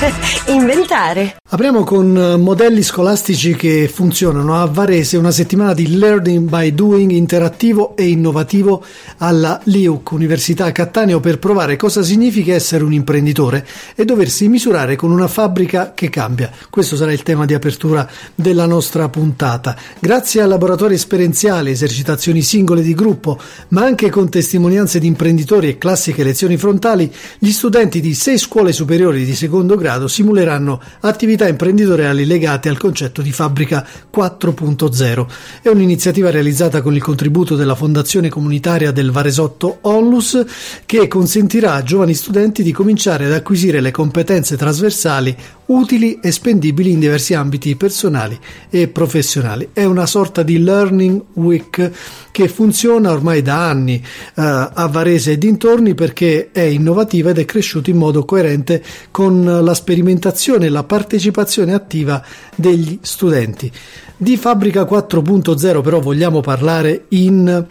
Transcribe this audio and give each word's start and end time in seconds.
inventare. 0.48 1.36
Apriamo 1.50 1.84
con 1.84 2.16
eh, 2.16 2.36
modelli 2.36 2.82
scolastici 2.82 3.54
che 3.54 3.90
funzionano. 3.92 4.60
A 4.60 4.66
Varese 4.66 5.16
una 5.16 5.30
settimana 5.30 5.74
di 5.74 5.98
Learning 5.98 6.48
by 6.48 6.74
Doing 6.74 7.10
interattivo 7.10 7.96
e 7.96 8.08
innovativo 8.08 8.84
alla 9.18 9.60
LIUC, 9.64 10.12
Università 10.12 10.70
Cattaneo, 10.72 11.20
per 11.20 11.38
provare 11.38 11.76
cosa 11.76 12.02
significa 12.02 12.54
essere 12.54 12.84
un 12.84 12.92
imprenditore 12.92 13.66
e 13.94 14.04
doversi 14.04 14.48
misurare 14.48 14.96
con 14.96 15.10
una 15.10 15.28
fabbrica 15.28 15.92
che 15.92 16.08
cambia. 16.08 16.50
Questo 16.70 16.96
sarà 16.96 17.12
il 17.12 17.22
tema 17.22 17.44
di 17.44 17.54
apertura 17.54 18.08
della 18.34 18.66
nostra 18.66 19.08
puntata. 19.08 19.76
Grazie 19.98 20.40
a 20.40 20.46
laboratori 20.46 20.94
esperienziali, 20.94 21.72
esercitazioni 21.72 22.42
singole 22.42 22.82
di 22.82 22.94
gruppo, 22.94 23.38
ma 23.68 23.82
anche 23.82 24.08
con 24.08 24.30
testimonianze 24.30 24.98
di 24.98 25.06
imprenditori 25.06 25.68
e 25.68 25.78
classiche 25.78 26.22
lezioni 26.22 26.56
frontali, 26.56 27.12
gli 27.38 27.50
studenti 27.50 28.00
di 28.00 28.14
sei 28.14 28.38
scuole 28.38 28.72
superiori 28.72 29.24
di 29.24 29.34
secondo 29.34 29.74
grado 29.74 29.88
simuleranno 30.08 30.80
attività 31.00 31.38
attività 31.40 31.46
imprenditoriali 31.48 32.24
legate 32.24 32.68
al 32.68 32.78
concetto 32.78 33.22
di 33.22 33.30
fabbrica 33.30 33.86
4.0. 34.12 35.26
È 35.62 35.68
un'iniziativa 35.68 36.30
realizzata 36.30 36.82
con 36.82 36.94
il 36.94 37.02
contributo 37.02 37.56
della 37.56 37.74
Fondazione 37.74 38.28
Comunitaria 38.28 38.90
del 38.90 39.10
Varesotto 39.10 39.78
Onlus 39.82 40.44
che 40.86 41.08
consentirà 41.08 41.74
a 41.74 41.82
giovani 41.82 42.14
studenti 42.14 42.62
di 42.62 42.72
cominciare 42.72 43.26
ad 43.26 43.32
acquisire 43.32 43.80
le 43.80 43.90
competenze 43.90 44.56
trasversali 44.56 45.36
utili 45.70 46.18
e 46.20 46.32
spendibili 46.32 46.90
in 46.90 47.00
diversi 47.00 47.34
ambiti 47.34 47.76
personali 47.76 48.38
e 48.68 48.88
professionali. 48.88 49.70
È 49.72 49.84
una 49.84 50.06
sorta 50.06 50.42
di 50.42 50.62
Learning 50.62 51.22
Week 51.34 51.90
che 52.30 52.48
funziona 52.48 53.10
ormai 53.10 53.42
da 53.42 53.68
anni 53.68 53.94
eh, 53.94 54.02
a 54.34 54.88
Varese 54.90 55.32
e 55.32 55.38
dintorni 55.38 55.94
perché 55.94 56.50
è 56.52 56.62
innovativa 56.62 57.30
ed 57.30 57.38
è 57.38 57.44
cresciuta 57.44 57.90
in 57.90 57.96
modo 57.96 58.24
coerente 58.24 58.82
con 59.10 59.44
la 59.44 59.74
sperimentazione 59.74 60.66
e 60.66 60.70
la 60.70 60.84
partecipazione 60.84 61.72
attiva 61.72 62.22
degli 62.54 62.98
studenti. 63.02 63.70
Di 64.16 64.36
Fabbrica 64.36 64.82
4.0 64.82 65.82
però 65.82 66.00
vogliamo 66.00 66.40
parlare 66.40 67.04
in 67.08 67.66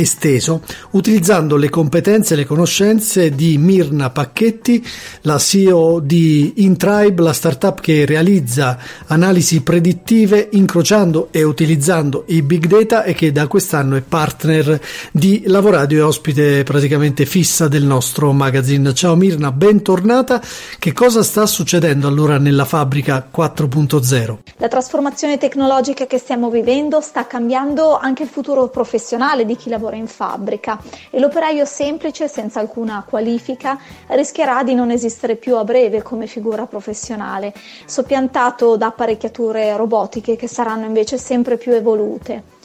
esteso, 0.00 0.62
utilizzando 0.90 1.56
le 1.56 1.70
competenze 1.70 2.34
e 2.34 2.36
le 2.36 2.44
conoscenze 2.44 3.30
di 3.30 3.56
Mirna 3.56 4.10
Pacchetti, 4.10 4.84
la 5.22 5.38
CEO 5.38 6.00
di 6.00 6.52
Intribe, 6.56 7.22
la 7.22 7.32
startup 7.32 7.80
che 7.80 8.04
realizza 8.04 8.78
analisi 9.06 9.62
predittive 9.62 10.48
incrociando 10.52 11.28
e 11.30 11.42
utilizzando 11.42 12.24
i 12.26 12.42
big 12.42 12.66
data 12.66 13.04
e 13.04 13.14
che 13.14 13.32
da 13.32 13.46
quest'anno 13.46 13.96
è 13.96 14.02
partner 14.02 14.78
di 15.12 15.44
Lavoradio 15.46 15.98
e 15.98 16.02
ospite 16.02 16.62
praticamente 16.62 17.24
fissa 17.24 17.66
del 17.66 17.84
nostro 17.84 18.32
magazine. 18.32 18.92
Ciao 18.92 19.16
Mirna, 19.16 19.50
bentornata. 19.50 20.42
Che 20.78 20.92
cosa 20.92 21.22
sta 21.22 21.46
succedendo 21.46 22.06
allora 22.06 22.38
nella 22.38 22.66
fabbrica 22.66 23.28
4.0? 23.34 24.38
La 24.58 24.68
trasformazione 24.68 25.38
tecnologica 25.38 26.06
che 26.06 26.18
stiamo 26.18 26.50
vivendo 26.50 27.00
sta 27.00 27.26
cambiando 27.26 27.96
anche 27.96 28.24
il 28.24 28.28
futuro 28.28 28.68
professionale 28.68 29.44
di 29.46 29.56
chi 29.56 29.70
lavora 29.70 29.84
lavora 29.86 29.96
in 29.96 30.06
fabbrica 30.06 30.80
e 31.10 31.20
l'operaio 31.20 31.64
semplice 31.64 32.28
senza 32.28 32.60
alcuna 32.60 33.04
qualifica 33.08 33.78
rischierà 34.08 34.62
di 34.62 34.74
non 34.74 34.90
esistere 34.90 35.36
più 35.36 35.56
a 35.56 35.64
breve 35.64 36.02
come 36.02 36.26
figura 36.26 36.66
professionale, 36.66 37.54
soppiantato 37.84 38.76
da 38.76 38.86
apparecchiature 38.86 39.76
robotiche 39.76 40.36
che 40.36 40.48
saranno 40.48 40.86
invece 40.86 41.18
sempre 41.18 41.56
più 41.56 41.72
evolute. 41.72 42.55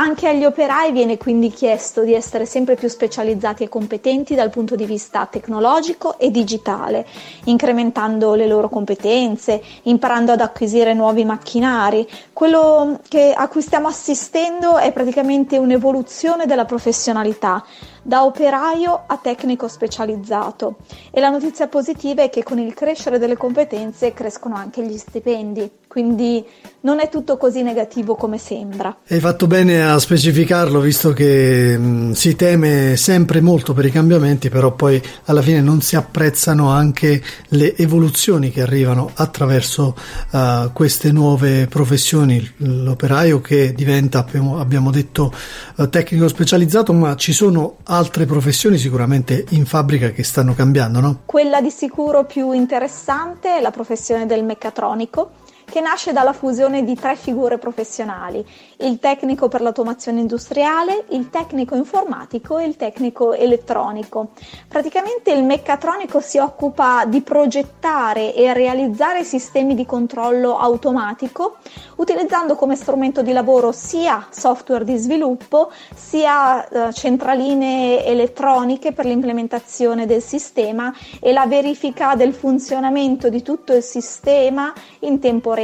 Anche 0.00 0.28
agli 0.28 0.44
operai 0.44 0.92
viene 0.92 1.16
quindi 1.16 1.50
chiesto 1.50 2.02
di 2.02 2.14
essere 2.14 2.46
sempre 2.46 2.76
più 2.76 2.86
specializzati 2.86 3.64
e 3.64 3.68
competenti 3.68 4.36
dal 4.36 4.48
punto 4.48 4.76
di 4.76 4.84
vista 4.84 5.26
tecnologico 5.26 6.20
e 6.20 6.30
digitale, 6.30 7.04
incrementando 7.46 8.34
le 8.34 8.46
loro 8.46 8.68
competenze, 8.68 9.60
imparando 9.82 10.30
ad 10.30 10.40
acquisire 10.40 10.94
nuovi 10.94 11.24
macchinari. 11.24 12.08
Quello 12.32 13.00
che, 13.08 13.32
a 13.36 13.48
cui 13.48 13.60
stiamo 13.60 13.88
assistendo 13.88 14.76
è 14.76 14.92
praticamente 14.92 15.58
un'evoluzione 15.58 16.46
della 16.46 16.64
professionalità 16.64 17.64
da 18.00 18.24
operaio 18.24 19.02
a 19.04 19.18
tecnico 19.18 19.66
specializzato 19.66 20.76
e 21.10 21.18
la 21.18 21.28
notizia 21.28 21.66
positiva 21.66 22.22
è 22.22 22.30
che 22.30 22.44
con 22.44 22.60
il 22.60 22.72
crescere 22.72 23.18
delle 23.18 23.36
competenze 23.36 24.14
crescono 24.14 24.54
anche 24.54 24.82
gli 24.82 24.96
stipendi, 24.96 25.68
quindi 25.98 26.46
non 26.82 27.00
è 27.00 27.08
tutto 27.08 27.36
così 27.36 27.62
negativo 27.62 28.14
come 28.14 28.38
sembra. 28.38 28.98
Hai 29.08 29.18
fatto 29.18 29.48
bene 29.48 29.82
a 29.82 29.98
specificarlo 29.98 30.78
visto 30.78 31.12
che 31.12 31.76
mh, 31.76 32.12
si 32.12 32.36
teme 32.36 32.96
sempre 32.96 33.40
molto 33.40 33.72
per 33.72 33.84
i 33.84 33.90
cambiamenti, 33.90 34.48
però 34.48 34.70
poi 34.70 35.02
alla 35.24 35.42
fine 35.42 35.60
non 35.60 35.80
si 35.80 35.96
apprezzano 35.96 36.70
anche 36.70 37.20
le 37.48 37.76
evoluzioni 37.76 38.52
che 38.52 38.62
arrivano 38.62 39.10
attraverso 39.12 39.96
uh, 40.30 40.70
queste 40.72 41.10
nuove 41.10 41.66
professioni, 41.66 42.48
l'operaio 42.58 43.40
che 43.40 43.72
diventa, 43.74 44.24
abbiamo, 44.56 44.92
detto, 44.92 45.32
uh, 45.74 45.88
tecnico 45.88 46.28
specializzato, 46.28 46.92
ma 46.92 47.16
ci 47.16 47.32
sono 47.32 47.78
altre 47.86 48.24
professioni 48.24 48.78
sicuramente 48.78 49.46
in 49.48 49.66
fabbrica 49.66 50.10
che 50.10 50.22
stanno 50.22 50.54
cambiando, 50.54 51.00
no? 51.00 51.22
Quella 51.24 51.60
di 51.60 51.70
sicuro 51.70 52.24
più 52.24 52.52
interessante 52.52 53.56
è 53.56 53.60
la 53.60 53.72
professione 53.72 54.26
del 54.26 54.44
meccatronico 54.44 55.46
che 55.70 55.80
nasce 55.80 56.12
dalla 56.12 56.32
fusione 56.32 56.82
di 56.82 56.94
tre 56.94 57.14
figure 57.14 57.58
professionali, 57.58 58.44
il 58.78 58.98
tecnico 58.98 59.48
per 59.48 59.60
l'automazione 59.60 60.20
industriale, 60.20 61.04
il 61.10 61.28
tecnico 61.30 61.74
informatico 61.74 62.58
e 62.58 62.64
il 62.64 62.76
tecnico 62.76 63.34
elettronico. 63.34 64.30
Praticamente 64.66 65.30
il 65.30 65.44
meccatronico 65.44 66.20
si 66.20 66.38
occupa 66.38 67.04
di 67.04 67.20
progettare 67.20 68.34
e 68.34 68.52
realizzare 68.52 69.24
sistemi 69.24 69.74
di 69.74 69.84
controllo 69.84 70.58
automatico 70.58 71.56
utilizzando 71.96 72.54
come 72.54 72.76
strumento 72.76 73.22
di 73.22 73.32
lavoro 73.32 73.72
sia 73.72 74.26
software 74.30 74.84
di 74.84 74.96
sviluppo 74.96 75.70
sia 75.94 76.66
eh, 76.68 76.92
centraline 76.92 78.04
elettroniche 78.04 78.92
per 78.92 79.04
l'implementazione 79.04 80.06
del 80.06 80.22
sistema 80.22 80.94
e 81.20 81.32
la 81.32 81.46
verifica 81.46 82.14
del 82.14 82.32
funzionamento 82.32 83.28
di 83.28 83.42
tutto 83.42 83.74
il 83.74 83.82
sistema 83.82 84.72
in 85.00 85.18
tempo 85.18 85.52
reale. 85.52 85.57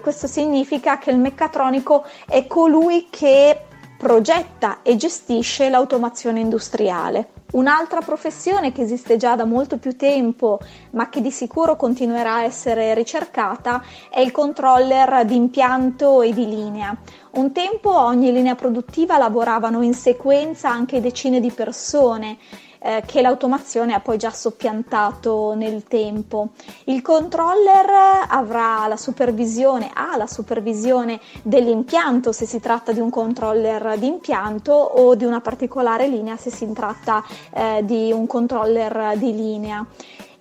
Questo 0.00 0.28
significa 0.28 0.98
che 0.98 1.10
il 1.10 1.18
meccatronico 1.18 2.04
è 2.28 2.46
colui 2.46 3.08
che 3.10 3.62
progetta 3.98 4.78
e 4.82 4.94
gestisce 4.94 5.68
l'automazione 5.68 6.38
industriale. 6.38 7.32
Un'altra 7.52 8.00
professione 8.00 8.70
che 8.70 8.82
esiste 8.82 9.16
già 9.16 9.34
da 9.34 9.44
molto 9.44 9.76
più 9.78 9.96
tempo, 9.96 10.60
ma 10.92 11.08
che 11.08 11.20
di 11.20 11.32
sicuro 11.32 11.74
continuerà 11.74 12.34
a 12.34 12.44
essere 12.44 12.94
ricercata, 12.94 13.82
è 14.08 14.20
il 14.20 14.30
controller 14.30 15.24
di 15.24 15.34
impianto 15.34 16.22
e 16.22 16.32
di 16.32 16.46
linea. 16.46 16.96
Un 17.32 17.50
tempo 17.50 17.92
ogni 17.92 18.30
linea 18.30 18.54
produttiva 18.54 19.18
lavoravano 19.18 19.82
in 19.82 19.94
sequenza 19.94 20.70
anche 20.70 21.00
decine 21.00 21.40
di 21.40 21.50
persone 21.50 22.38
eh, 22.82 23.02
che 23.06 23.20
l'automazione 23.20 23.94
ha 23.94 24.00
poi 24.00 24.16
già 24.16 24.30
soppiantato 24.30 25.54
nel 25.54 25.84
tempo. 25.84 26.50
Il 26.84 27.02
controller 27.02 27.86
avrà 28.28 28.86
la 28.86 28.96
supervisione, 28.96 29.90
ha 29.92 30.16
la 30.16 30.26
supervisione 30.26 31.20
dell'impianto 31.42 32.32
se 32.32 32.46
si 32.46 32.60
tratta 32.60 32.92
di 32.92 33.00
un 33.00 33.10
controller 33.10 33.98
di 33.98 34.06
impianto 34.06 34.72
o 34.72 35.14
di 35.14 35.24
una 35.24 35.40
particolare 35.40 36.08
linea 36.08 36.36
se 36.36 36.50
si 36.50 36.70
tratta 36.72 37.22
eh, 37.52 37.82
di 37.84 38.12
un 38.12 38.26
controller 38.26 39.16
di 39.16 39.34
linea 39.34 39.86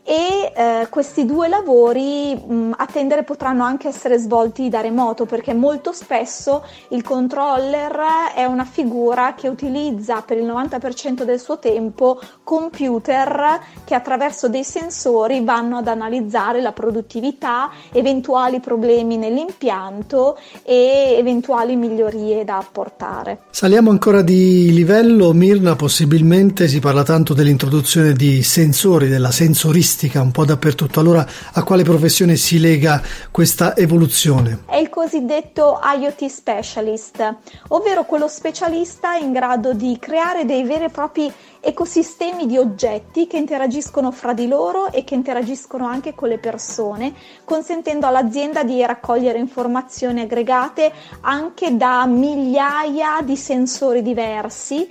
e 0.10 0.52
eh, 0.56 0.88
questi 0.90 1.24
due 1.24 1.48
lavori 1.48 2.34
mh, 2.34 2.72
a 2.78 2.88
tendere 2.88 3.22
potranno 3.22 3.64
anche 3.64 3.88
essere 3.88 4.18
svolti 4.18 4.68
da 4.68 4.82
remoto 4.82 5.28
perché 5.28 5.54
molto 5.54 5.92
spesso 5.92 6.66
il 6.90 7.04
controller 7.04 7.96
è 8.34 8.44
una 8.46 8.66
figura 8.66 9.36
che 9.36 9.48
utilizza 9.48 10.24
per 10.24 10.40
il 10.40 10.48
90% 10.48 11.22
del 11.22 11.40
suo 11.40 11.60
tempo 11.60 12.20
computer 12.44 13.60
che 13.86 13.94
attraverso 13.94 14.50
dei 14.50 14.64
sensori 14.64 15.44
vanno 15.44 15.78
ad 15.78 15.88
analizzare 15.88 16.60
la 16.60 16.72
produttività, 16.72 17.70
eventuali 17.92 18.60
problemi 18.60 19.16
nell'impianto 19.16 20.40
e 20.64 21.18
eventuali 21.20 21.76
migliorie 21.76 22.44
da 22.44 22.58
apportare. 22.58 23.42
Saliamo 23.52 23.92
ancora 23.92 24.24
di 24.24 24.74
livello, 24.74 25.34
Mirna, 25.34 25.76
possibilmente 25.76 26.68
si 26.68 26.80
parla 26.80 27.04
tanto 27.04 27.36
dell'introduzione 27.36 28.14
di 28.14 28.42
sensori, 28.42 29.08
della 29.08 29.30
sensoristica 29.30 29.98
statistica 30.00 30.22
un 30.22 30.32
po' 30.32 30.46
dappertutto. 30.46 31.02
Allora 31.02 31.26
a 31.54 31.64
quale 31.64 31.84
professione 31.84 32.38
si 32.38 32.60
lega 32.60 33.02
questa 33.32 33.76
evoluzione? 33.76 34.64
È 34.66 34.78
il 34.78 34.90
cosiddetto 34.90 35.80
IoT 35.84 36.26
specialist, 36.28 37.36
ovvero 37.70 38.06
quello 38.06 38.30
specialista 38.30 39.16
in 39.16 39.34
grado 39.34 39.74
di 39.74 39.98
creare 40.00 40.46
dei 40.46 40.64
veri 40.64 40.86
e 40.86 40.90
propri 40.90 41.32
ecosistemi 41.60 42.46
di 42.46 42.58
oggetti 42.58 43.28
che 43.28 43.36
interagiscono 43.36 44.12
fra 44.12 44.34
di 44.34 44.48
loro 44.48 44.90
e 44.92 45.04
che 45.04 45.16
interagiscono 45.16 45.86
anche 45.86 46.16
con 46.16 46.30
le 46.30 46.38
persone, 46.38 47.14
consentendo 47.44 48.08
all'azienda 48.08 48.64
di 48.64 48.82
raccogliere 48.86 49.38
informazioni 49.38 50.22
aggregate 50.22 50.94
anche 51.22 51.76
da 51.76 52.06
migliaia 52.06 53.20
di 53.22 53.36
sensori 53.36 54.02
diversi 54.02 54.88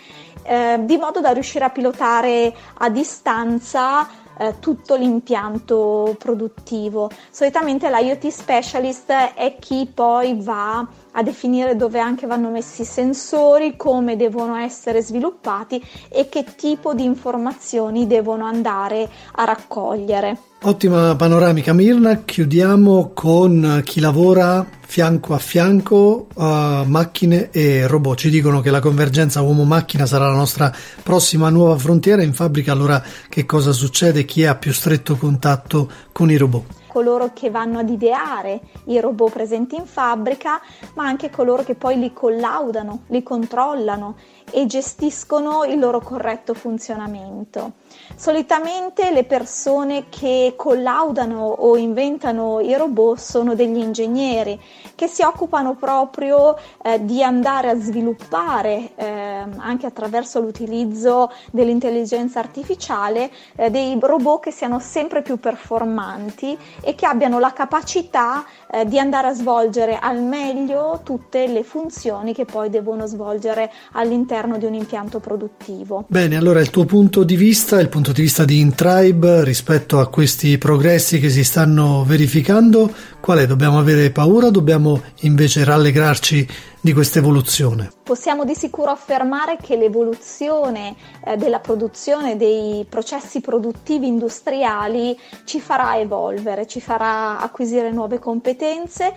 eh, 0.48 0.78
di 0.82 0.96
modo 0.96 1.20
da 1.20 1.30
riuscire 1.30 1.64
a 1.64 1.70
pilotare 1.70 2.54
a 2.78 2.88
distanza 2.88 4.08
eh, 4.38 4.54
tutto 4.60 4.94
l'impianto 4.94 6.14
produttivo. 6.18 7.10
Solitamente 7.30 7.88
l'IoT 7.90 8.28
specialist 8.28 9.10
è 9.10 9.56
chi 9.58 9.90
poi 9.92 10.38
va 10.40 10.86
a 11.12 11.22
definire 11.22 11.76
dove 11.76 11.98
anche 11.98 12.26
vanno 12.26 12.50
messi 12.50 12.82
i 12.82 12.84
sensori, 12.84 13.76
come 13.76 14.16
devono 14.16 14.56
essere 14.56 15.02
sviluppati 15.02 15.82
e 16.08 16.28
che 16.28 16.44
tipo 16.56 16.94
di 16.94 17.04
informazioni 17.04 18.06
devono 18.06 18.44
andare 18.44 19.08
a 19.32 19.44
raccogliere. 19.44 20.38
Ottima 20.62 21.14
panoramica 21.14 21.72
Mirna, 21.72 22.22
chiudiamo 22.24 23.10
con 23.14 23.82
chi 23.84 24.00
lavora 24.00 24.77
fianco 24.90 25.34
a 25.34 25.38
fianco 25.38 26.28
a 26.36 26.82
macchine 26.86 27.50
e 27.50 27.86
robot. 27.86 28.16
Ci 28.16 28.30
dicono 28.30 28.62
che 28.62 28.70
la 28.70 28.80
convergenza 28.80 29.42
uomo-macchina 29.42 30.06
sarà 30.06 30.28
la 30.28 30.34
nostra 30.34 30.74
prossima 31.02 31.50
nuova 31.50 31.76
frontiera 31.76 32.22
in 32.22 32.32
fabbrica, 32.32 32.72
allora 32.72 33.04
che 33.28 33.44
cosa 33.44 33.72
succede? 33.72 34.24
Chi 34.24 34.46
ha 34.46 34.54
più 34.54 34.72
stretto 34.72 35.16
contatto 35.16 35.90
con 36.10 36.30
i 36.30 36.38
robot? 36.38 36.64
Coloro 36.88 37.30
che 37.32 37.50
vanno 37.50 37.78
ad 37.78 37.88
ideare 37.88 38.60
i 38.86 38.98
robot 38.98 39.30
presenti 39.32 39.76
in 39.76 39.86
fabbrica, 39.86 40.60
ma 40.94 41.04
anche 41.04 41.30
coloro 41.30 41.62
che 41.62 41.76
poi 41.76 41.98
li 41.98 42.12
collaudano, 42.12 43.02
li 43.08 43.22
controllano 43.22 44.16
e 44.50 44.66
gestiscono 44.66 45.64
il 45.64 45.78
loro 45.78 46.00
corretto 46.00 46.54
funzionamento. 46.54 47.72
Solitamente 48.16 49.10
le 49.12 49.24
persone 49.24 50.08
che 50.08 50.54
collaudano 50.56 51.44
o 51.44 51.76
inventano 51.76 52.60
i 52.60 52.74
robot 52.74 53.18
sono 53.18 53.54
degli 53.54 53.78
ingegneri 53.78 54.60
che 54.94 55.06
si 55.06 55.22
occupano 55.22 55.74
proprio 55.76 56.56
eh, 56.82 57.04
di 57.04 57.22
andare 57.22 57.70
a 57.70 57.78
sviluppare 57.78 58.90
eh, 58.96 59.44
anche 59.58 59.86
attraverso 59.86 60.40
l'utilizzo 60.40 61.30
dell'intelligenza 61.50 62.38
artificiale 62.40 63.30
eh, 63.56 63.70
dei 63.70 63.98
robot 64.00 64.44
che 64.44 64.50
siano 64.50 64.78
sempre 64.78 65.22
più 65.22 65.38
performanti 65.38 66.58
e 66.80 66.94
che 66.94 67.06
abbiano 67.06 67.38
la 67.38 67.52
capacità 67.52 68.44
eh, 68.70 68.84
di 68.84 68.98
andare 68.98 69.28
a 69.28 69.34
svolgere 69.34 69.98
al 69.98 70.22
meglio 70.22 71.00
tutte 71.04 71.46
le 71.46 71.62
funzioni 71.62 72.34
che 72.34 72.44
poi 72.44 72.70
devono 72.70 73.06
svolgere 73.06 73.70
all'interno 73.92 74.58
di 74.58 74.64
un 74.64 74.74
impianto 74.74 75.20
produttivo. 75.20 76.04
Bene, 76.08 76.36
allora 76.36 76.60
il 76.60 76.70
tuo 76.70 76.84
punto 76.84 77.24
di 77.24 77.36
vista, 77.36 77.80
il 77.80 77.88
punto 77.88 78.12
di 78.12 78.22
vista 78.22 78.44
di 78.44 78.60
Intribe 78.60 79.44
rispetto 79.44 80.00
a 80.00 80.08
questi 80.08 80.58
progressi 80.58 81.18
che 81.20 81.30
si 81.30 81.44
stanno 81.44 82.04
verificando, 82.04 82.92
qual 83.20 83.38
è? 83.38 83.46
Dobbiamo 83.46 83.78
avere 83.78 84.10
paura 84.10 84.50
dobbiamo 84.50 85.00
invece 85.20 85.64
rallegrarci 85.64 86.46
di 86.80 86.92
questa 86.92 87.18
evoluzione? 87.18 87.90
Possiamo 88.02 88.44
di 88.44 88.54
sicuro 88.54 88.90
affermare 88.90 89.56
che 89.56 89.76
l'evoluzione 89.76 90.94
eh, 91.24 91.36
della 91.36 91.58
produzione 91.58 92.36
dei 92.36 92.86
processi 92.88 93.40
produttivi 93.40 94.06
industriali 94.06 95.18
ci 95.44 95.60
farà 95.60 95.98
evolvere, 95.98 96.66
ci 96.66 96.80
farà 96.80 97.40
acquisire 97.40 97.90
nuove 97.90 98.18
competenze 98.18 99.14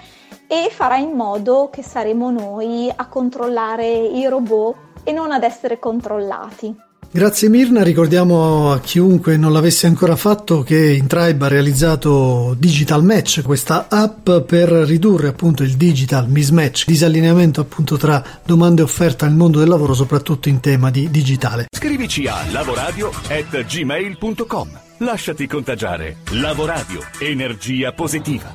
e 0.47 0.69
farà 0.71 0.97
in 0.97 1.11
modo 1.11 1.69
che 1.71 1.83
saremo 1.83 2.31
noi 2.31 2.91
a 2.93 3.07
controllare 3.07 3.87
i 3.87 4.27
robot 4.27 4.75
e 5.03 5.11
non 5.11 5.31
ad 5.31 5.43
essere 5.43 5.79
controllati. 5.79 6.89
Grazie 7.13 7.49
Mirna, 7.49 7.83
ricordiamo 7.83 8.71
a 8.71 8.79
chiunque 8.79 9.35
non 9.35 9.51
l'avesse 9.51 9.85
ancora 9.85 10.15
fatto 10.15 10.61
che 10.61 10.93
Intribe 10.93 11.43
ha 11.43 11.49
realizzato 11.49 12.55
Digital 12.57 13.03
Match, 13.03 13.41
questa 13.41 13.87
app 13.89 14.31
per 14.47 14.69
ridurre 14.69 15.27
appunto 15.27 15.63
il 15.63 15.75
digital 15.75 16.29
mismatch, 16.29 16.85
disallineamento 16.85 17.59
appunto 17.59 17.97
tra 17.97 18.23
domande 18.45 18.79
e 18.79 18.85
offerta 18.85 19.25
nel 19.25 19.35
mondo 19.35 19.59
del 19.59 19.67
lavoro, 19.67 19.93
soprattutto 19.93 20.47
in 20.47 20.61
tema 20.61 20.89
di 20.89 21.11
digitale. 21.11 21.65
Scrivici 21.69 22.27
a 22.27 22.45
lavoradio@gmail.com. 22.49 24.79
Lasciati 24.99 25.47
contagiare. 25.47 26.19
Lavoradio, 26.29 27.01
energia 27.19 27.91
positiva. 27.91 28.47